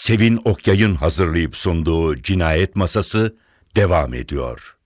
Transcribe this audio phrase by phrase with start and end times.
[0.00, 3.36] Sevin Okyay'ın hazırlayıp sunduğu Cinayet Masası
[3.76, 4.76] devam ediyor.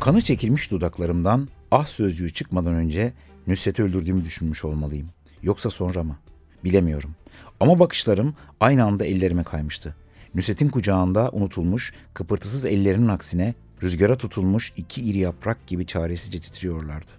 [0.00, 3.12] Kanı çekilmiş dudaklarımdan ah sözcüğü çıkmadan önce
[3.46, 5.08] Nusret'i öldürdüğümü düşünmüş olmalıyım.
[5.42, 6.18] Yoksa sonra mı?
[6.64, 7.14] Bilemiyorum.
[7.60, 9.94] Ama bakışlarım aynı anda ellerime kaymıştı.
[10.34, 13.54] Nusret'in kucağında unutulmuş, kıpırtısız ellerinin aksine
[13.84, 17.10] rüzgara tutulmuş iki iri yaprak gibi çaresizce titriyorlardı.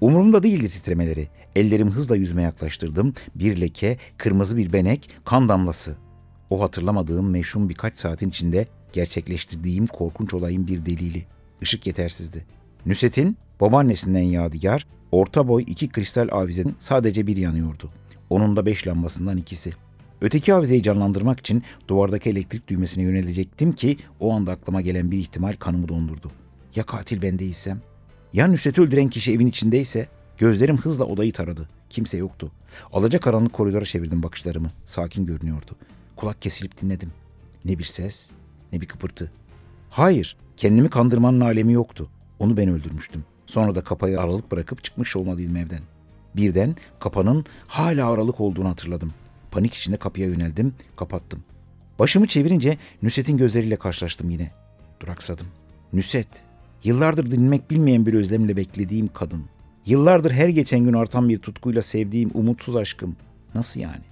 [0.00, 1.28] Umurumda değildi titremeleri.
[1.56, 3.14] Ellerimi hızla yüzme yaklaştırdım.
[3.34, 5.96] Bir leke, kırmızı bir benek, kan damlası.
[6.50, 11.24] O hatırlamadığım meşhum birkaç saatin içinde gerçekleştirdiğim korkunç olayın bir delili.
[11.60, 12.46] Işık yetersizdi.
[12.86, 17.90] Nusret'in babaannesinden yadigar, orta boy iki kristal avizenin sadece bir yanıyordu.
[18.30, 19.72] Onun da beş lambasından ikisi.
[20.20, 25.56] Öteki avizeyi canlandırmak için duvardaki elektrik düğmesine yönelecektim ki o anda aklıma gelen bir ihtimal
[25.58, 26.30] kanımı dondurdu.
[26.74, 27.80] Ya katil ben değilsem?
[28.32, 30.08] Ya Nusret'i öldüren kişi evin içindeyse?
[30.38, 31.68] Gözlerim hızla odayı taradı.
[31.90, 32.52] Kimse yoktu.
[32.92, 34.70] Alaca karanlık koridora çevirdim bakışlarımı.
[34.84, 35.76] Sakin görünüyordu.
[36.16, 37.12] Kulak kesilip dinledim.
[37.64, 38.30] Ne bir ses,
[38.72, 39.32] ne bir kıpırtı.
[39.90, 42.08] Hayır, kendimi kandırmanın alemi yoktu.
[42.38, 43.24] Onu ben öldürmüştüm.
[43.46, 45.82] Sonra da kapayı aralık bırakıp çıkmış olmalıydım evden.
[46.36, 49.12] Birden kapanın hala aralık olduğunu hatırladım.
[49.56, 51.44] Panik içinde kapıya yöneldim, kapattım.
[51.98, 54.50] Başımı çevirince Nusret'in gözleriyle karşılaştım yine.
[55.00, 55.46] Duraksadım.
[55.92, 56.28] Nusret,
[56.84, 59.44] yıllardır dinlemek bilmeyen bir özlemle beklediğim kadın.
[59.86, 63.16] Yıllardır her geçen gün artan bir tutkuyla sevdiğim umutsuz aşkım.
[63.54, 64.02] Nasıl yani?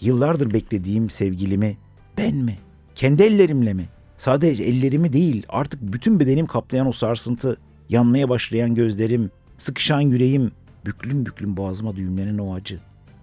[0.00, 1.76] Yıllardır beklediğim sevgilimi
[2.18, 2.58] ben mi?
[2.94, 3.88] Kendi ellerimle mi?
[4.16, 7.56] Sadece ellerimi değil, artık bütün bedenim kaplayan o sarsıntı,
[7.88, 10.52] yanmaya başlayan gözlerim, sıkışan yüreğim,
[10.86, 12.78] büklüm büklüm boğazıma düğümlenen o acı.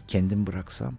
[0.08, 0.98] Kendim bıraksam?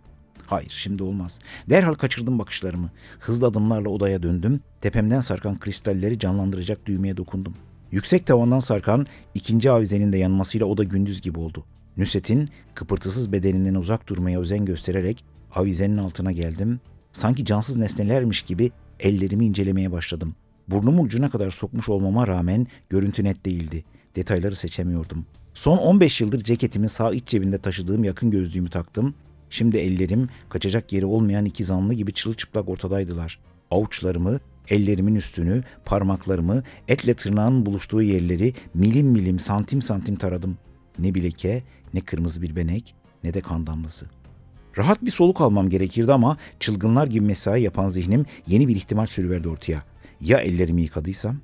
[0.52, 1.38] Hayır, şimdi olmaz.
[1.70, 2.90] Derhal kaçırdım bakışlarımı.
[3.20, 4.60] Hızlı adımlarla odaya döndüm.
[4.80, 7.54] Tepemden sarkan kristalleri canlandıracak düğmeye dokundum.
[7.90, 11.64] Yüksek tavandan sarkan ikinci avizenin de yanmasıyla oda gündüz gibi oldu.
[11.96, 16.80] Nusret'in kıpırtısız bedeninden uzak durmaya özen göstererek avizenin altına geldim.
[17.12, 18.70] Sanki cansız nesnelermiş gibi
[19.00, 20.34] ellerimi incelemeye başladım.
[20.68, 23.84] Burnumu ucuna kadar sokmuş olmama rağmen görüntü net değildi.
[24.16, 25.26] Detayları seçemiyordum.
[25.54, 29.14] Son 15 yıldır ceketimin sağ iç cebinde taşıdığım yakın gözlüğümü taktım.
[29.52, 33.38] Şimdi ellerim kaçacak yeri olmayan iki zanlı gibi çırılçıplak ortadaydılar.
[33.70, 40.58] Avuçlarımı, ellerimin üstünü, parmaklarımı, etle tırnağın buluştuğu yerleri milim milim santim santim taradım.
[40.98, 41.62] Ne bileke,
[41.94, 44.06] ne kırmızı bir benek, ne de kan damlası.
[44.78, 49.48] Rahat bir soluk almam gerekirdi ama çılgınlar gibi mesai yapan zihnim yeni bir ihtimal sürüverdi
[49.48, 49.82] ortaya.
[50.20, 51.36] Ya ellerimi yıkadıysam?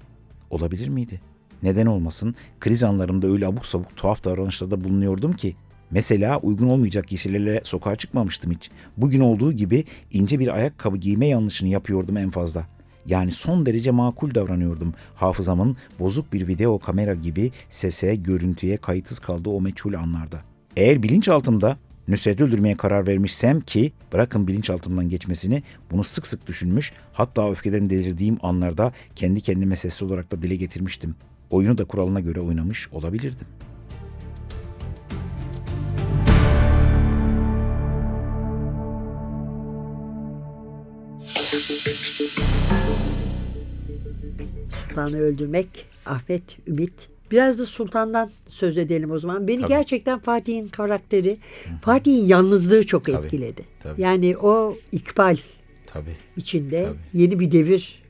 [0.51, 1.21] Olabilir miydi?
[1.63, 2.35] Neden olmasın?
[2.61, 5.57] Kriz anlarımda öyle abuk sabuk tuhaf davranışlarda bulunuyordum ki
[5.91, 8.71] Mesela uygun olmayacak giysilerle sokağa çıkmamıştım hiç.
[8.97, 12.67] Bugün olduğu gibi ince bir ayakkabı giyme yanlışını yapıyordum en fazla.
[13.07, 14.95] Yani son derece makul davranıyordum.
[15.15, 20.41] Hafızamın bozuk bir video kamera gibi sese, görüntüye kayıtsız kaldığı o meçhul anlarda.
[20.77, 21.77] Eğer bilinçaltımda
[22.09, 28.39] Nusret'i öldürmeye karar vermişsem ki bırakın bilinçaltımdan geçmesini bunu sık sık düşünmüş hatta öfkeden delirdiğim
[28.43, 31.15] anlarda kendi kendime sesli olarak da dile getirmiştim.
[31.51, 33.47] Oyunu da kuralına göre oynamış olabilirdim.
[45.07, 45.69] Sultanı öldürmek,
[46.07, 47.09] Afet, Ümit.
[47.31, 49.49] Biraz da Sultan'dan söz edelim o zaman.
[49.49, 49.69] Beni Tabii.
[49.69, 51.39] gerçekten Fatih'in karakteri,
[51.83, 53.63] Fatih'in yalnızlığı çok Tabii, etkiledi.
[53.83, 54.03] tabii.
[54.03, 55.37] Yani o ikbal
[55.87, 56.17] Tabii.
[56.37, 57.23] içinde Tabii.
[57.23, 58.03] yeni bir devir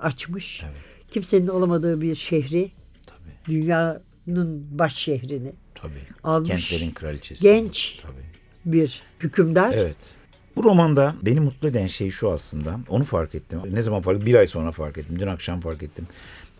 [0.00, 0.60] açmış.
[0.60, 1.10] Tabii.
[1.10, 2.70] Kimsenin olamadığı bir şehri,
[3.06, 3.54] Tabii.
[3.54, 5.92] dünyanın baş şehrini Tabii.
[6.24, 6.48] Almış.
[6.70, 7.42] Kentlerin kraliçesi.
[7.42, 7.98] Genç.
[8.02, 8.24] Tabii.
[8.64, 9.72] bir hükümdar.
[9.76, 9.96] Evet.
[10.56, 12.80] Bu romanda beni mutlu eden şey şu aslında.
[12.88, 13.60] Onu fark ettim.
[13.72, 14.26] Ne zaman fark ettim?
[14.26, 15.16] Bir ay sonra fark ettim.
[15.20, 16.06] Dün akşam fark ettim.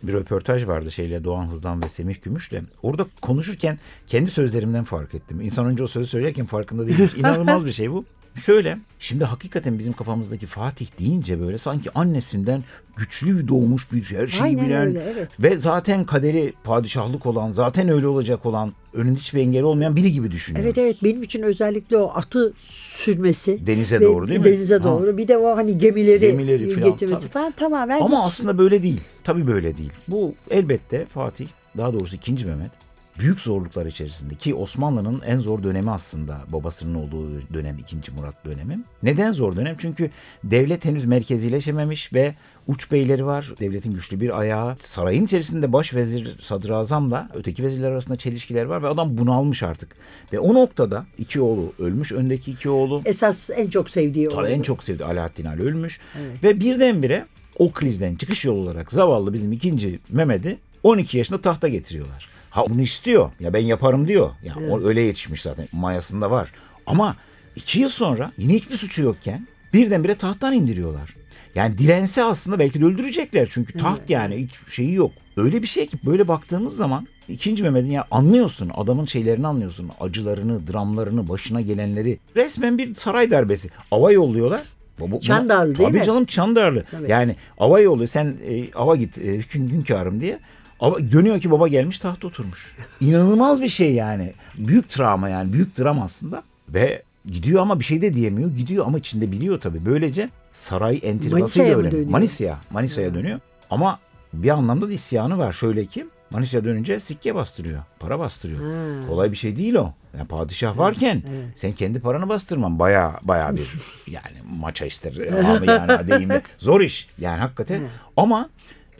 [0.02, 2.60] Bir röportaj vardı şeyle Doğan Hızlan ve Semih Gümüş'le.
[2.82, 5.40] Orada konuşurken kendi sözlerimden fark ettim.
[5.40, 7.16] İnsan önce o sözü söylerken farkında değil.
[7.16, 8.04] İnanılmaz bir şey bu.
[8.40, 12.64] Şöyle, şimdi hakikaten bizim kafamızdaki Fatih deyince böyle sanki annesinden
[12.96, 15.28] güçlü bir doğmuş bir her şeyi Aynen bilen öyle, evet.
[15.40, 20.30] ve zaten kaderi padişahlık olan, zaten öyle olacak olan, önünde hiçbir engel olmayan biri gibi
[20.30, 20.66] düşünüyoruz.
[20.66, 23.66] Evet evet benim için özellikle o atı sürmesi.
[23.66, 24.44] Denize ve doğru değil mi?
[24.44, 24.84] Denize Ha.
[24.84, 25.18] doğru.
[25.18, 27.32] Bir de o hani gemileri, Gemileri falan, getirmesi tabii.
[27.32, 28.00] falan tamamen.
[28.00, 29.00] Ama aslında böyle değil.
[29.24, 29.92] Tabii böyle değil.
[30.08, 32.32] Bu elbette Fatih, daha doğrusu 2.
[32.46, 32.70] Mehmet
[33.18, 38.12] büyük zorluklar içerisinde ki Osmanlı'nın en zor dönemi aslında babasının olduğu dönem 2.
[38.12, 38.78] Murat dönemi.
[39.02, 39.76] Neden zor dönem?
[39.78, 40.10] Çünkü
[40.44, 42.34] devlet henüz merkezileşememiş ve
[42.66, 43.52] uç beyleri var.
[43.60, 44.76] Devletin güçlü bir ayağı.
[44.80, 49.96] Sarayın içerisinde baş vezir sadrazamla öteki vezirler arasında çelişkiler var ve adam bunalmış artık.
[50.32, 52.12] Ve o noktada iki oğlu ölmüş.
[52.12, 54.34] Öndeki iki oğlu esas en çok sevdiği o.
[54.34, 56.00] Tabii en çok sevdiği Alaaddin Ali ölmüş.
[56.42, 57.26] Ve birdenbire
[57.58, 62.33] o krizden çıkış yolu olarak zavallı bizim ikinci Mehmet'i 12 yaşında tahta getiriyorlar.
[62.54, 63.30] Ha bunu istiyor.
[63.40, 64.30] Ya ben yaparım diyor.
[64.44, 65.68] Ya o öyle yetişmiş zaten.
[65.72, 66.48] Mayasında var.
[66.86, 67.16] Ama
[67.56, 71.14] iki yıl sonra yine hiçbir suçu yokken birdenbire tahttan indiriyorlar.
[71.54, 73.48] Yani dirense aslında belki de öldürecekler.
[73.50, 75.12] Çünkü taht yani hiç şeyi yok.
[75.36, 79.90] Öyle bir şey ki böyle baktığımız zaman ikinci Mehmet'in ya anlıyorsun adamın şeylerini anlıyorsun.
[80.00, 82.18] Acılarını, dramlarını, başına gelenleri.
[82.36, 83.68] Resmen bir saray darbesi.
[83.90, 84.62] Ava yolluyorlar.
[85.00, 86.04] Bu- Çandarlı değil Tabii mi?
[86.04, 86.84] canım Çandarlı.
[86.90, 87.10] Tabii.
[87.10, 90.38] Yani ava yolluyor sen e, ava git e, hüküm hünkârım diye.
[90.84, 92.76] Ava, dönüyor ki baba gelmiş tahta oturmuş.
[93.00, 94.32] İnanılmaz bir şey yani.
[94.58, 96.42] Büyük travma yani büyük dram aslında.
[96.68, 98.50] Ve gidiyor ama bir şey de diyemiyor.
[98.50, 99.86] Gidiyor ama içinde biliyor tabii.
[99.86, 101.92] Böylece saray entrikasıyla öğreniyor.
[101.92, 102.10] dönüyor?
[102.10, 102.58] Manisa'ya.
[102.70, 103.40] Manisa'ya dönüyor.
[103.70, 103.98] Ama
[104.32, 105.52] bir anlamda da isyanı var.
[105.52, 107.82] Şöyle ki Manisa'ya dönünce sikke bastırıyor.
[107.98, 108.60] Para bastırıyor.
[108.60, 109.06] Ha.
[109.08, 109.92] Kolay bir şey değil o.
[110.18, 111.22] Yani padişah varken
[111.56, 113.72] sen kendi paranı bastırman baya baya bir
[114.10, 115.12] yani maça ister.
[115.12, 116.42] Yani deyimle.
[116.58, 117.08] Zor iş.
[117.18, 117.82] Yani hakikaten.
[118.16, 118.48] Ama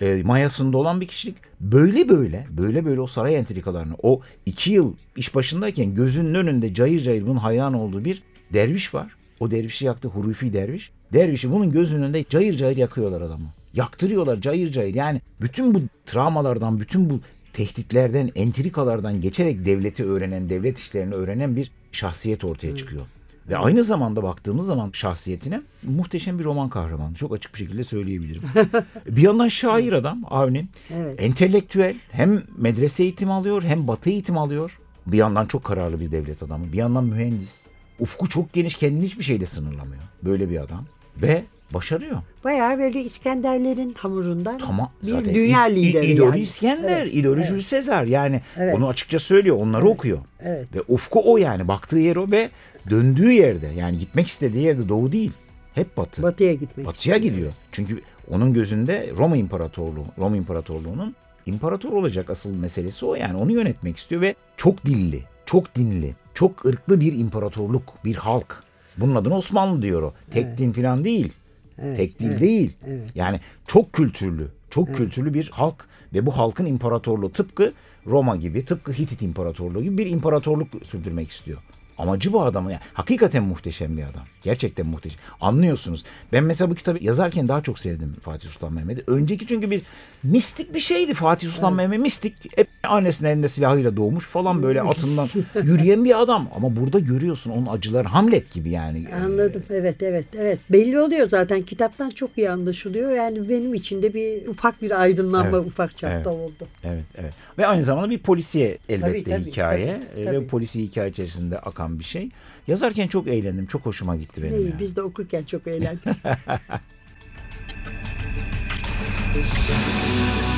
[0.01, 4.95] e, mayasında olan bir kişilik böyle böyle böyle böyle o saray entrikalarını o iki yıl
[5.17, 9.17] iş başındayken gözünün önünde cayır cayır bunun hayran olduğu bir derviş var.
[9.41, 10.91] O dervişi yaktı Hurufi derviş.
[11.13, 13.47] Dervişi bunun gözünün önünde cayır cayır yakıyorlar adamı.
[13.75, 14.95] Yaktırıyorlar cayır cayır.
[14.95, 17.21] Yani bütün bu travmalardan, bütün bu
[17.53, 23.03] tehditlerden, entrikalardan geçerek devleti öğrenen, devlet işlerini öğrenen bir şahsiyet ortaya çıkıyor.
[23.49, 27.15] Ve aynı zamanda baktığımız zaman şahsiyetine muhteşem bir roman kahramanı.
[27.15, 28.43] Çok açık bir şekilde söyleyebilirim.
[29.07, 30.69] bir yandan şair adam Avni.
[30.95, 31.23] Evet.
[31.23, 34.79] Entelektüel hem medrese eğitimi alıyor hem batı eğitimi alıyor.
[35.07, 36.73] Bir yandan çok kararlı bir devlet adamı.
[36.73, 37.61] Bir yandan mühendis.
[37.99, 40.03] Ufku çok geniş kendini hiçbir şeyle sınırlamıyor.
[40.23, 40.85] Böyle bir adam.
[41.17, 42.17] Ve başarıyor.
[42.45, 44.91] Bayağı böyle İskenderlerin hamurundan Tamam.
[45.03, 46.41] bir zaten dünya İ- lideri İdolü yani.
[46.41, 47.49] İskender, Evet, İdolü evet.
[47.49, 47.89] Jules.
[48.07, 48.75] Yani Evet.
[48.75, 49.57] onu açıkça söylüyor.
[49.57, 50.19] Onları okuyor.
[50.43, 50.75] Evet.
[50.75, 51.69] Ve ufku o yani.
[51.69, 52.51] Baktığı yer o ve
[52.91, 55.33] döndüğü yerde yani gitmek istediği yerde doğu değil.
[55.75, 56.23] Hep batı.
[56.23, 56.87] Batıya gitmek.
[56.87, 57.53] Batıya gidiyor.
[57.73, 58.01] Çünkü
[58.31, 61.15] onun gözünde Roma İmparatorluğu, Roma İmparatorluğu'nun
[61.47, 63.37] imparator olacak asıl meselesi o yani.
[63.37, 68.63] Onu yönetmek istiyor ve çok dilli, çok dinli, çok ırklı bir imparatorluk, bir halk.
[68.97, 70.13] Bunun adına Osmanlı diyor o.
[70.31, 71.33] Tek din falan değil.
[71.79, 72.73] Evet, Tek dil evet, değil.
[72.87, 73.11] evet.
[73.15, 77.73] Yani çok kültürlü, çok kültürlü bir halk ve bu halkın imparatorluğu tıpkı
[78.07, 81.59] Roma gibi, tıpkı Hitit İmparatorluğu gibi bir imparatorluk sürdürmek istiyor.
[81.99, 84.23] Amacı bu adamın yani hakikaten muhteşem bir adam.
[84.43, 85.21] Gerçekten muhteşem.
[85.41, 86.05] Anlıyorsunuz.
[86.33, 89.05] Ben mesela bu kitabı yazarken daha çok sevdim Fatih Sultan Mehmet'i.
[89.07, 89.83] Önceki çünkü bir
[90.23, 92.01] mistik bir şeydi Fatih Sultan Mehmet.
[92.01, 92.59] Mistik.
[92.59, 95.29] Hep annesinin elinde silahıyla doğmuş falan böyle atından
[95.63, 96.49] yürüyen bir adam.
[96.57, 99.07] Ama burada görüyorsun onun acıları Hamlet gibi yani.
[99.25, 99.63] Anladım.
[99.71, 100.59] Evet, evet, evet.
[100.71, 101.63] Belli oluyor zaten.
[101.63, 103.11] Kitaptan çok iyi anlaşılıyor.
[103.11, 106.27] Yani benim için de bir ufak bir aydınlanma Evet, ufak çapta evet.
[106.27, 106.69] oldu.
[106.85, 107.35] Evet, evet.
[107.59, 110.37] Ve aynı zamanda bir polisiye elbette Tabii, tabii, hikaye tabii, tabii.
[110.37, 112.31] ve polisiye hikaye içerisinde akan bir şey.
[112.67, 114.59] Yazarken çok eğlendim, çok hoşuma gitti benim.
[114.59, 114.81] İyi, yani.
[114.81, 116.05] biz de okurken çok eğlendik.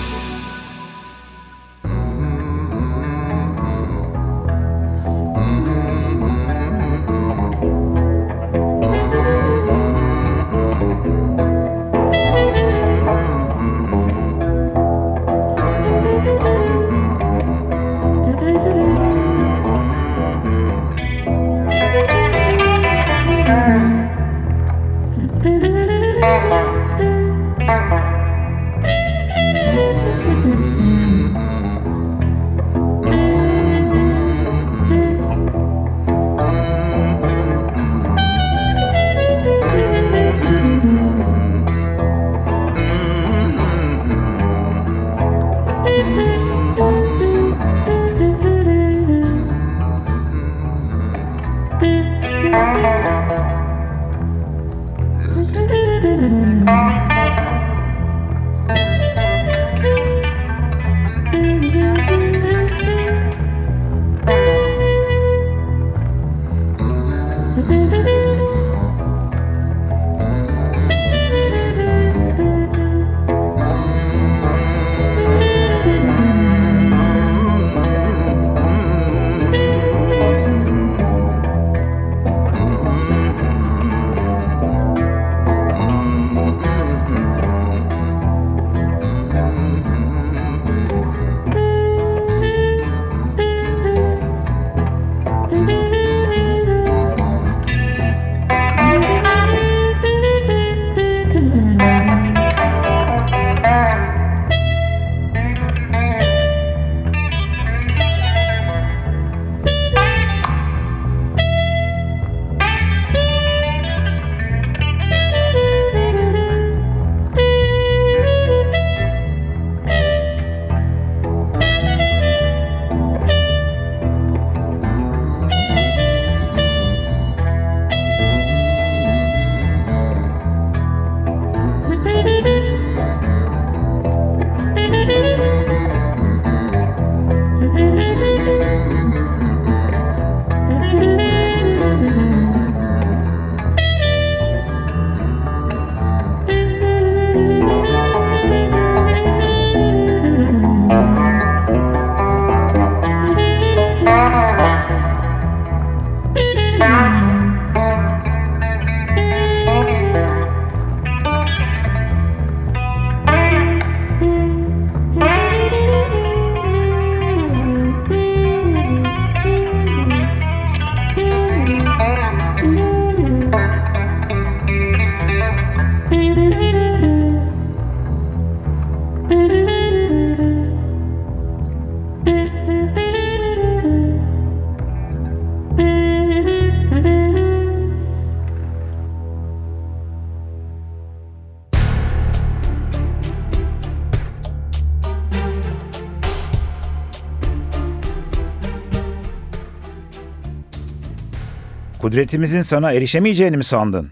[201.98, 204.10] Kudretimizin sana erişemeyeceğini mi sandın?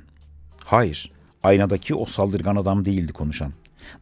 [0.64, 1.12] Hayır,
[1.42, 3.52] aynadaki o saldırgan adam değildi konuşan.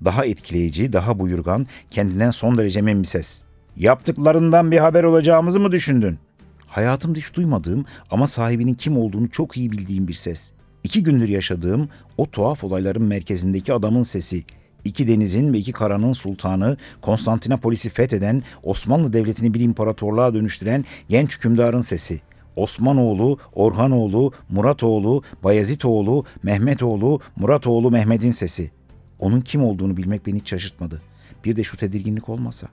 [0.04, 3.42] Daha etkileyici, daha buyurgan, kendinden son derece bir ses.
[3.76, 6.18] Yaptıklarından bir haber olacağımızı mı düşündün?
[6.66, 10.52] Hayatımda hiç duymadığım ama sahibinin kim olduğunu çok iyi bildiğim bir ses.
[10.84, 14.44] İki gündür yaşadığım o tuhaf olayların merkezindeki adamın sesi.
[14.84, 21.80] İki denizin ve iki karanın sultanı, Konstantinopolis'i fetheden, Osmanlı Devleti'ni bir imparatorluğa dönüştüren genç hükümdarın
[21.80, 22.20] sesi.
[22.56, 28.70] Osmanoğlu, Orhanoğlu, Muratoğlu, Bayezitoğlu, Mehmetoğlu, Muratoğlu Mehmet'in sesi.
[29.18, 31.02] Onun kim olduğunu bilmek beni hiç şaşırtmadı.
[31.44, 32.68] Bir de şu tedirginlik olmasa.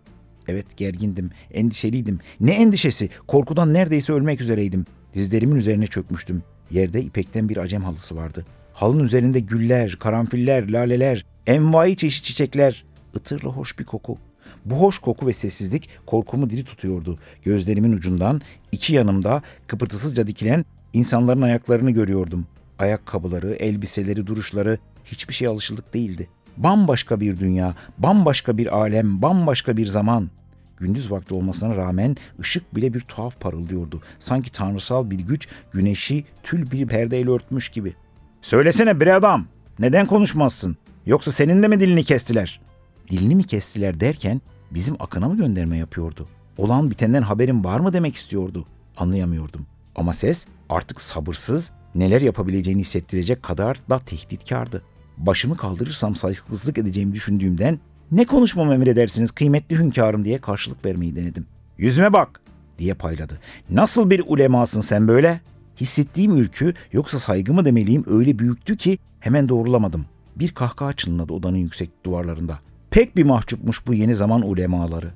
[0.48, 2.20] Evet gergindim, endişeliydim.
[2.40, 3.10] Ne endişesi?
[3.28, 4.86] Korkudan neredeyse ölmek üzereydim.
[5.14, 6.44] Dizlerimin üzerine çökmüştüm.
[6.72, 8.46] Yerde ipekten bir acem halısı vardı.
[8.74, 12.86] Halın üzerinde güller, karanfiller, laleler, envai çeşit çiçekler.
[13.16, 14.18] Itırlı hoş bir koku.
[14.66, 17.20] Bu hoş koku ve sessizlik korkumu diri tutuyordu.
[17.44, 18.42] Gözlerimin ucundan
[18.72, 22.48] iki yanımda kıpırtısızca dikilen insanların ayaklarını görüyordum.
[22.80, 26.28] Ayakkabıları, elbiseleri, duruşları hiçbir şey alışıldık değildi.
[26.58, 30.30] Bambaşka bir dünya, bambaşka bir alem, bambaşka bir zaman.
[30.78, 34.02] Gündüz vakti olmasına rağmen ışık bile bir tuhaf parıldıyordu.
[34.20, 37.96] Sanki tanrısal bir güç güneşi tül bir perdeyle örtmüş gibi.
[38.42, 39.48] Söylesene bre adam,
[39.80, 40.78] neden konuşmazsın?
[41.06, 42.62] Yoksa senin de mi dilini kestiler?
[43.10, 46.28] Dilini mi kestiler derken bizim Akın'a mı gönderme yapıyordu?
[46.58, 48.66] Olan bitenden haberin var mı demek istiyordu?
[48.98, 49.66] Anlayamıyordum.
[49.96, 54.82] Ama ses artık sabırsız, neler yapabileceğini hissettirecek kadar da tehditkardı.
[55.18, 57.80] Başımı kaldırırsam saygısızlık edeceğimi düşündüğümden
[58.12, 61.46] ne konuşmamı emredersiniz kıymetli hünkârım diye karşılık vermeyi denedim.
[61.78, 62.42] Yüzüme bak
[62.80, 63.40] diye payladı.
[63.70, 65.42] Nasıl bir ulemasın sen böyle?
[65.82, 70.06] Hissettiğim ürkü yoksa saygı mı demeliyim öyle büyüktü ki hemen doğrulamadım.
[70.36, 72.60] Bir kahkaha çınladı odanın yüksek duvarlarında.
[72.92, 75.10] Pek bir mahcupmuş bu yeni zaman ulemaları.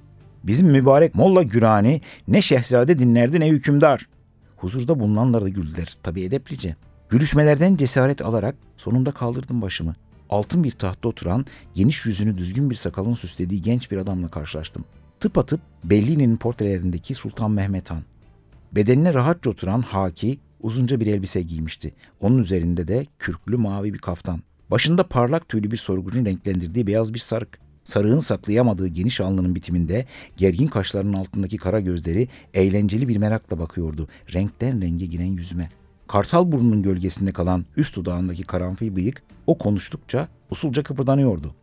[0.43, 4.07] Bizim mübarek Molla Gürani ne şehzade dinlerdi ne hükümdar.
[4.57, 6.75] Huzurda bulunanlar da güldüler tabi edeplice.
[7.09, 9.95] Gülüşmelerden cesaret alarak sonunda kaldırdım başımı.
[10.29, 14.85] Altın bir tahtta oturan, geniş yüzünü düzgün bir sakalın süslediği genç bir adamla karşılaştım.
[15.19, 18.03] Tıpatıp Bellini'nin portrelerindeki Sultan Mehmet Han.
[18.71, 21.93] Bedenine rahatça oturan Haki uzunca bir elbise giymişti.
[22.19, 24.43] Onun üzerinde de kürklü mavi bir kaftan.
[24.71, 27.62] Başında parlak tüylü bir sorgucun renklendirdiği beyaz bir sarık.
[27.83, 30.05] Sarığın saklayamadığı geniş alnının bitiminde
[30.37, 34.07] gergin kaşlarının altındaki kara gözleri eğlenceli bir merakla bakıyordu.
[34.33, 35.69] Renkten renge giren yüzüme.
[36.07, 41.55] Kartal burnunun gölgesinde kalan üst dudağındaki karanfil bıyık o konuştukça usulca kıpırdanıyordu.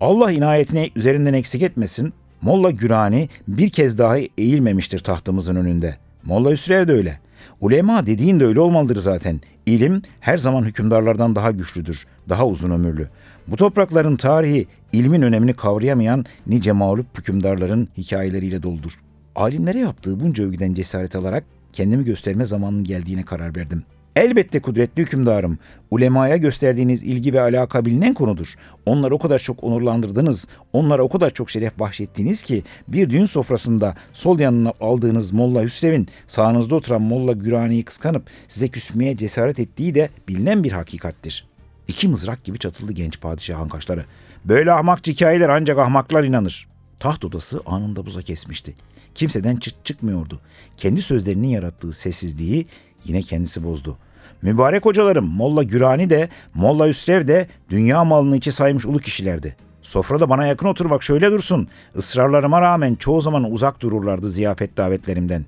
[0.00, 2.12] Allah inayetini üzerinden eksik etmesin.
[2.42, 5.96] Molla Gürani bir kez daha eğilmemiştir tahtımızın önünde.
[6.24, 7.20] Molla Hüsrev de öyle.
[7.60, 9.40] Ulema dediğin de öyle olmalıdır zaten.
[9.66, 13.08] İlim her zaman hükümdarlardan daha güçlüdür, daha uzun ömürlü.
[13.48, 18.98] Bu toprakların tarihi ilmin önemini kavrayamayan nice mağlup hükümdarların hikayeleriyle doludur.
[19.34, 23.82] Alimlere yaptığı bunca övgüden cesaret alarak kendimi gösterme zamanının geldiğine karar verdim.
[24.16, 25.58] Elbette kudretli hükümdarım,
[25.90, 28.54] ulemaya gösterdiğiniz ilgi ve alaka bilinen konudur.
[28.86, 33.94] Onları o kadar çok onurlandırdınız, onlara o kadar çok şeref bahşettiniz ki bir düğün sofrasında
[34.12, 40.08] sol yanına aldığınız Molla Hüsrev'in sağınızda oturan Molla Gürani'yi kıskanıp size küsmeye cesaret ettiği de
[40.28, 41.46] bilinen bir hakikattir.
[41.88, 44.04] İki mızrak gibi çatıldı genç padişahın kaşları.
[44.44, 46.68] Böyle ahmakçı hikayeler ancak ahmaklar inanır.
[47.00, 48.74] Taht odası anında buza kesmişti.
[49.14, 50.40] Kimseden çıt çıkmıyordu.
[50.76, 52.66] Kendi sözlerinin yarattığı sessizliği
[53.04, 53.98] yine kendisi bozdu.
[54.42, 59.56] Mübarek hocalarım Molla Gürani de Molla Üsrev de dünya malını içe saymış ulu kişilerdi.
[59.82, 61.68] Sofrada bana yakın oturmak şöyle dursun.
[61.94, 65.44] Israrlarıma rağmen çoğu zaman uzak dururlardı ziyafet davetlerimden.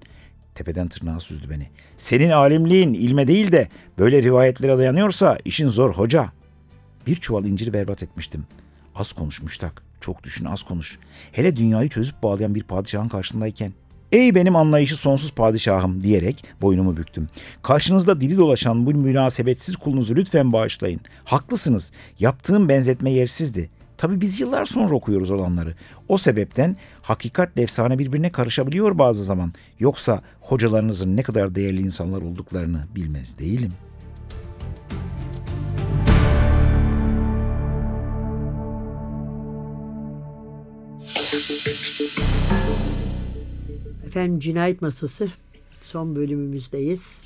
[0.55, 1.67] Tepeden tırnağa süzdü beni.
[1.97, 6.33] Senin alimliğin ilme değil de böyle rivayetlere dayanıyorsa işin zor hoca.
[7.07, 8.45] Bir çuval inciri berbat etmiştim.
[8.95, 9.83] Az konuş müştak.
[10.01, 10.99] Çok düşün az konuş.
[11.33, 13.73] Hele dünyayı çözüp bağlayan bir padişahın karşısındayken.
[14.13, 17.29] Ey benim anlayışı sonsuz padişahım diyerek boynumu büktüm.
[17.63, 21.01] Karşınızda dili dolaşan bu münasebetsiz kulunuzu lütfen bağışlayın.
[21.25, 21.93] Haklısınız.
[22.19, 23.71] Yaptığım benzetme yersizdi.
[23.99, 25.75] Tabi biz yıllar sonra okuyoruz olanları.
[26.09, 29.53] O sebepten hakikat efsane birbirine karışabiliyor bazı zaman.
[29.79, 33.73] Yoksa hocalarınızın ne kadar değerli insanlar olduklarını bilmez değilim.
[44.07, 45.29] Efendim Cinayet Masası
[45.83, 47.25] son bölümümüzdeyiz.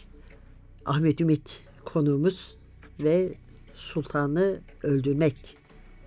[0.87, 2.55] Ahmet Ümit konuğumuz
[3.01, 3.35] ve
[3.75, 5.35] Sultanı Öldürmek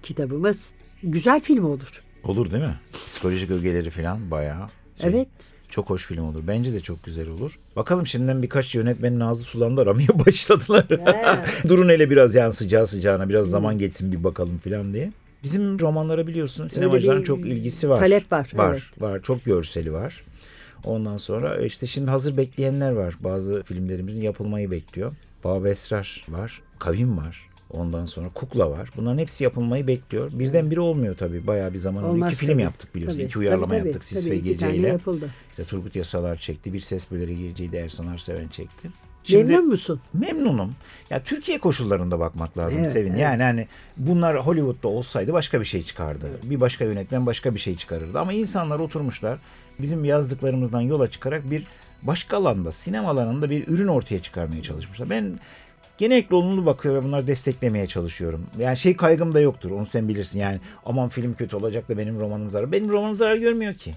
[0.04, 0.72] kitabımız.
[1.04, 2.04] Güzel film olur.
[2.24, 2.80] Olur değil mi?
[2.94, 4.70] Psikolojik ögeleri falan bayağı.
[5.02, 5.30] şey, Evet.
[5.70, 6.42] Çok hoş film olur.
[6.48, 7.60] Bence de çok güzel olur.
[7.76, 10.88] Bakalım şimdiden birkaç yönetmenin ağzı sulandı aramaya başladılar.
[11.68, 15.12] Durun hele biraz yani sıcağı sıcağına biraz zaman geçsin bir bakalım falan diye.
[15.44, 18.00] Bizim romanlara biliyorsun sinemacıların çok ilgisi var.
[18.00, 19.02] talep var, Var, evet.
[19.02, 19.22] var.
[19.22, 20.24] Çok görseli var.
[20.86, 23.16] Ondan sonra işte şimdi hazır bekleyenler var.
[23.20, 25.16] Bazı filmlerimizin yapılmayı bekliyor.
[25.44, 26.62] Bab Esrar var.
[26.80, 27.50] Kavim var.
[27.70, 28.90] Ondan sonra Kukla var.
[28.98, 30.32] Bunların hepsi yapılmayı bekliyor.
[30.40, 31.48] Birden biri olmuyor tabii.
[31.48, 32.26] Bayağı bir zaman oldu.
[32.26, 32.62] İki film tabii.
[32.62, 33.18] yaptık biliyorsun.
[33.18, 35.00] Tabii, İki uyarlama tabii, tabii, yaptık Sis tabii, ve Gece ile.
[35.50, 36.74] İşte Turgut Yasalar çekti.
[36.74, 38.90] Bir ses böleri gireceğiydi Ersan Arseven çekti.
[39.30, 40.00] Memnun musun?
[40.14, 40.76] Memnunum.
[41.10, 43.10] Ya Türkiye koşullarında bakmak lazım Evet, Sevin.
[43.10, 43.20] evet.
[43.22, 46.30] Yani hani bunlar Hollywood'da olsaydı başka bir şey çıkardı.
[46.44, 48.20] Bir başka yönetmen başka bir şey çıkarırdı.
[48.20, 49.40] Ama insanlar oturmuşlar
[49.80, 51.64] bizim yazdıklarımızdan yola çıkarak bir
[52.04, 55.10] başka alanda, sinema alanında bir ürün ortaya çıkarmaya çalışmışlar.
[55.10, 55.40] Ben
[55.98, 58.46] genellikle olumlu bakıyorum ve bunları desteklemeye çalışıyorum.
[58.60, 59.72] Yani şey kaygım da yoktur.
[59.72, 60.40] Onu sen bilirsin.
[60.40, 62.72] Yani aman film kötü olacak da benim romanım zarar.
[62.72, 63.94] Benim romanım zarar görmüyor ki.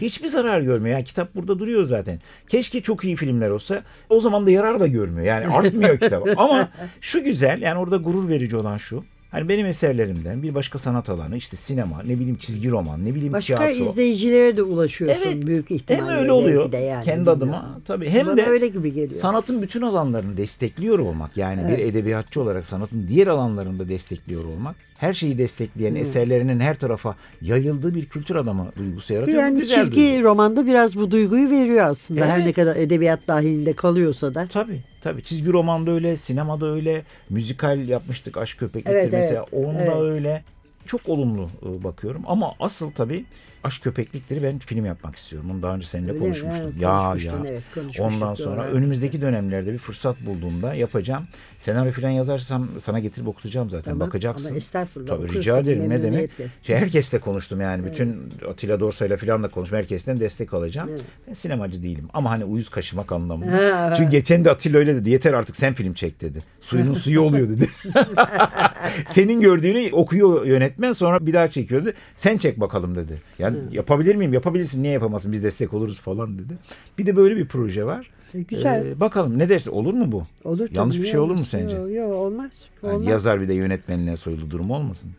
[0.00, 0.94] Hiçbir zarar görmüyor.
[0.96, 2.20] Yani kitap burada duruyor zaten.
[2.48, 3.82] Keşke çok iyi filmler olsa.
[4.10, 5.26] O zaman da yarar da görmüyor.
[5.26, 6.28] Yani artmıyor kitap.
[6.36, 6.68] Ama
[7.00, 9.04] şu güzel yani orada gurur verici olan şu.
[9.30, 13.32] Hani benim eserlerimden bir başka sanat alanı işte sinema, ne bileyim çizgi roman, ne bileyim
[13.32, 13.84] Başka tiyatro.
[13.84, 16.12] izleyicilere de ulaşıyorsun Evet, büyük ihtimalle.
[16.12, 17.42] Hem öyle oluyor de yani, kendi bilmiyorum.
[17.42, 19.20] adıma tabii hem Bana de öyle gibi geliyor.
[19.20, 25.12] sanatın bütün alanlarını destekliyor olmak yani bir edebiyatçı olarak sanatın diğer alanlarında destekliyor olmak her
[25.14, 29.38] şeyi destekleyen eserlerinin her tarafa yayıldığı bir kültür adamı duygusu yaratıyor.
[29.42, 30.24] Yani güzel çizgi duygu.
[30.24, 32.26] romanda biraz bu duyguyu veriyor aslında.
[32.26, 32.46] Her Evet.
[32.46, 34.46] ne kadar edebiyat dahilinde kalıyorsa da.
[34.52, 39.82] Tabii tabii çizgi romanda öyle, sinemada öyle, müzikal yapmıştık Aşk Köpeklik'te Evet, mesela evet, onda
[39.82, 40.02] evet.
[40.02, 40.44] öyle.
[40.86, 43.24] Çok olumlu e, bakıyorum ama asıl tabii
[43.64, 45.50] Aşk Köpeklikleri ben film yapmak istiyorum.
[45.52, 46.24] Bunu daha önce seninle Öyle mi?
[46.24, 46.66] konuşmuştum.
[46.72, 47.32] Evet, ya ya.
[47.48, 47.62] evet,
[48.00, 51.24] Ondan sonra önümüzdeki dönemlerde bir fırsat bulduğumda yapacağım.
[51.58, 53.92] Senaryo falan yazarsam sana getirip okutacağım zaten.
[53.92, 54.48] Tamam, Bakacaksın.
[54.48, 56.30] ama estağfurullah, Tabii rica ederim ne demek.
[56.62, 57.84] Şey, herkesle konuştum yani.
[57.84, 59.78] Bütün Atilla Dorsay'la falan da konuştum.
[59.78, 60.88] Herkesten destek alacağım.
[60.92, 61.00] Evet.
[61.28, 62.08] Ben sinemacı değilim.
[62.14, 63.52] Ama hani uyuz kaşımak anlamında.
[63.52, 63.94] Ha.
[63.96, 65.10] Çünkü geçen de Atilla öyle dedi.
[65.10, 66.38] Yeter artık sen film çek dedi.
[66.60, 67.68] Suyunun suyu oluyor dedi.
[69.06, 71.94] Senin gördüğünü okuyor yönetmen sonra bir daha çekiyor dedi.
[72.16, 73.22] Sen çek bakalım dedi.
[73.38, 74.32] Yani yapabilir miyim?
[74.32, 74.82] Yapabilirsin.
[74.82, 75.32] Niye yapamazsın?
[75.32, 76.54] Biz destek oluruz falan dedi.
[76.98, 78.10] Bir de böyle bir proje var.
[78.34, 78.86] E, güzel.
[78.86, 79.70] Ee, bakalım ne dersin?
[79.70, 80.22] Olur mu bu?
[80.44, 81.76] Olur tabii, Yanlış bir şey olur mu sence?
[81.76, 82.66] Yok yok, olmaz.
[82.82, 83.08] Yani olmaz.
[83.08, 85.10] yazar bir de yönetmenliğe soyulu durum olmasın.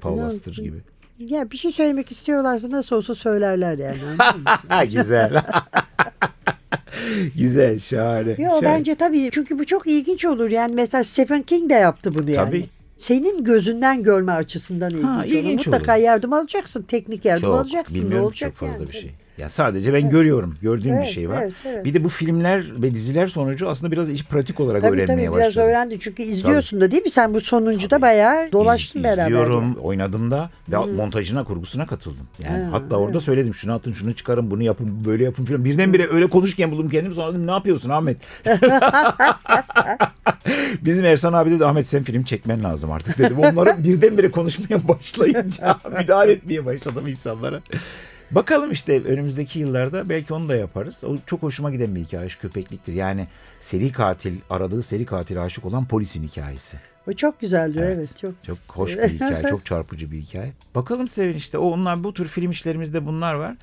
[0.00, 0.76] Paul Ne- Auster gibi.
[1.18, 3.98] Ya bir şey söylemek istiyorlarsa nasıl olsa söylerler yani.
[4.92, 5.32] Güzel.
[7.36, 8.30] Güzel, şahane.
[8.30, 8.64] Yo şahane.
[8.64, 10.50] bence tabii çünkü bu çok ilginç olur.
[10.50, 12.46] Yani mesela Stephen King de yaptı bunu yani.
[12.48, 12.66] Tabii.
[12.98, 15.24] Senin gözünden görme açısından ilginç, olur.
[15.24, 16.02] ilginç Mutlaka olur.
[16.02, 16.82] yardım alacaksın.
[16.82, 17.96] Teknik yardım Çok, alacaksın.
[17.96, 18.92] Ne bilmiyorum ki olacak çok fazla yani?
[18.92, 19.14] bir şey.
[19.38, 20.54] Ya sadece ben görüyorum.
[20.62, 21.42] Gördüğüm bir Evet, şey var.
[21.42, 21.84] evet, evet.
[21.84, 25.36] Bir de bu filmler ve diziler sonucu aslında biraz iş pratik olarak Tabii öğrenmeye tabii
[25.36, 25.68] biraz başladım.
[25.68, 25.98] öğrendin.
[25.98, 27.10] Çünkü izliyorsun da değil mi?
[27.10, 29.22] Sen bu sonuncuda bayağı dolaştın İz- beraber.
[29.22, 29.78] İzliyorum, yani.
[29.78, 32.26] oynadım da ve montajına, kurgusuna katıldım.
[32.44, 35.64] Yani Ha, hatta orada söyledim şunu atın, şunu çıkarın, bunu yapın, böyle yapın filan.
[35.64, 38.16] Birdenbire öyle konuşurken buldum kendimi sonra dedim ne yapıyorsun Ahmet?
[40.82, 43.38] Bizim Ersan abi dedi Ahmet sen film çekmen lazım artık dedim.
[43.38, 47.60] Onları birdenbire konuşmaya başlayınca müdahale etmeye başladım insanlara.
[48.30, 51.04] Bakalım işte önümüzdeki yıllarda belki onu da yaparız.
[51.04, 52.92] O çok hoşuma giden bir hikaye Aşk köpekliktir.
[52.92, 53.26] Yani
[53.60, 56.76] seri katil, aradığı seri katile aşık olan polisin hikayesi.
[57.08, 57.94] O çok güzeldir evet.
[57.96, 58.16] Evet.
[58.20, 58.44] çok.
[58.44, 60.52] Çok hoş bir hikaye, çok çarpıcı bir hikaye.
[60.74, 63.54] Bakalım Sevin işte o onlar bu tür film işlerimizde bunlar var.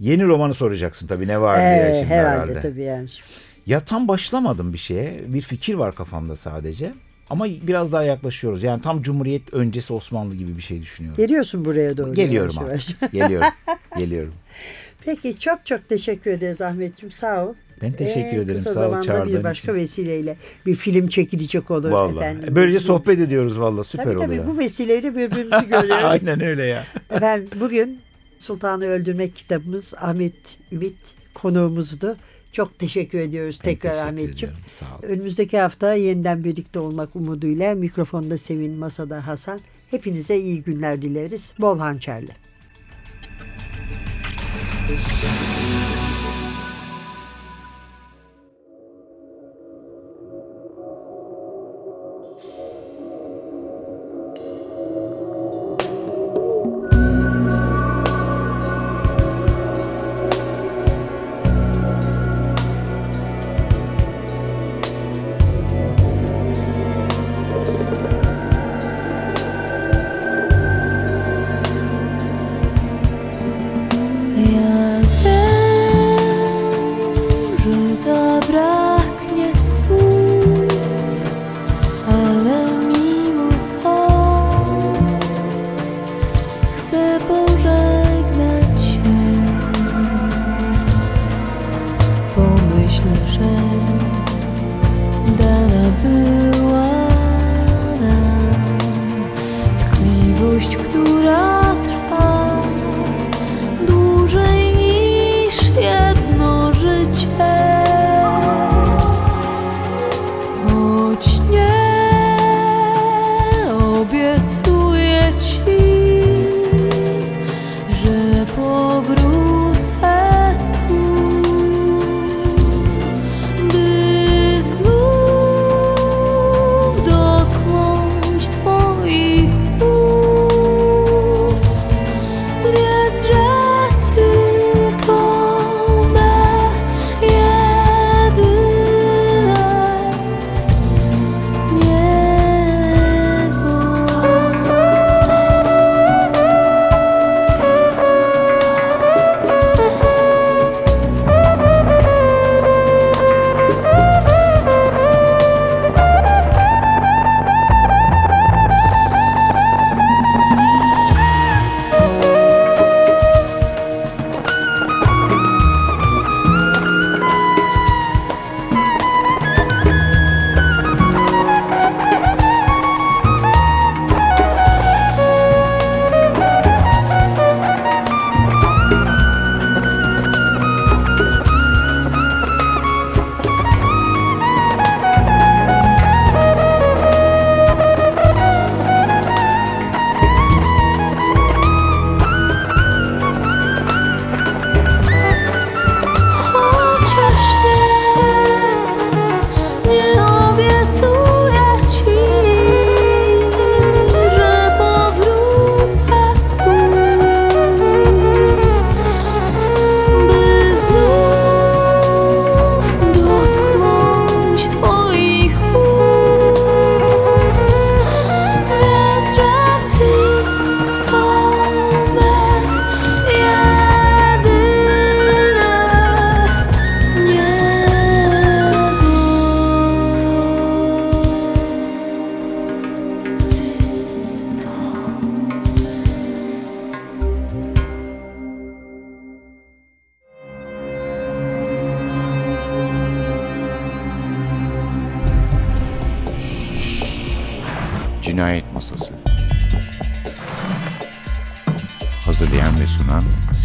[0.00, 2.60] Yeni romanı soracaksın tabii ne var diye Ee, şimdi herhalde, herhalde.
[2.60, 3.08] tabii yani.
[3.66, 5.24] Ya tam başlamadım bir şeye.
[5.26, 6.92] Bir fikir var kafamda sadece.
[7.30, 8.62] Ama biraz daha yaklaşıyoruz.
[8.62, 11.16] Yani tam Cumhuriyet öncesi Osmanlı gibi bir şey düşünüyorum.
[11.24, 12.14] Geliyorsun buraya doğru.
[12.14, 12.88] Geliyorum yavaş.
[13.12, 13.48] Geliyorum.
[13.98, 14.34] Geliyorum.
[15.04, 17.54] Peki çok çok teşekkür ederiz Ahmetciğim sağ ol.
[17.82, 18.62] Ben teşekkür En ederim.
[18.66, 19.80] Sağ ol çağırdığın bir başka için.
[19.82, 20.36] vesileyle
[20.66, 22.16] bir film çekilecek olur Vallahi.
[22.16, 22.56] efendim.
[22.56, 24.46] Böylece Bir- sohbet ediyoruz vallahi süper Tabii tabii oluyor.
[24.46, 26.04] bu vesileyle birbirimizi görüyoruz.
[26.04, 26.84] Aynen öyle ya.
[27.10, 28.00] Efendim bugün
[28.38, 30.34] Sultanı Öldürmek kitabımız Ahmet
[30.72, 30.96] Ümit
[31.34, 32.16] konuğumuzdu.
[32.56, 34.54] Çok teşekkür ediyoruz Ben tekrar teşekkür Ahmetciğim.
[34.66, 34.86] Sağ.
[35.02, 39.60] Önümüzdeki hafta yeniden birlikte olmak umuduyla mikrofonda Sevin, masada Hasan.
[39.90, 41.54] Hepinize iyi günler dileriz.
[41.58, 42.30] Bol hançerli.
[44.88, 46.05] Ja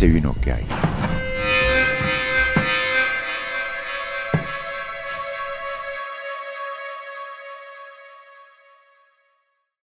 [0.01, 0.80] Hazırlayan ve sunan Sevin Okyay